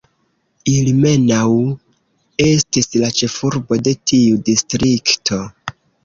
[0.69, 1.57] Ilmenau
[2.45, 5.39] estis la ĉefurbo de tiu distrikto.